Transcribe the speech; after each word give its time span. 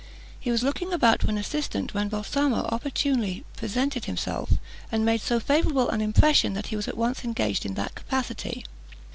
He 0.39 0.49
was 0.49 0.63
looking 0.63 0.91
about 0.91 1.21
for 1.21 1.29
an 1.29 1.37
assistant 1.37 1.93
when 1.93 2.09
Balsamo 2.09 2.55
opportunely 2.71 3.45
presented 3.55 4.05
himself, 4.05 4.53
and 4.91 5.05
made 5.05 5.21
so 5.21 5.39
favourable 5.39 5.89
an 5.89 6.01
impression 6.01 6.53
that 6.53 6.65
he 6.73 6.75
was 6.75 6.87
at 6.87 6.97
once 6.97 7.23
engaged 7.23 7.67
in 7.67 7.75
that 7.75 7.93
capacity. 7.93 8.65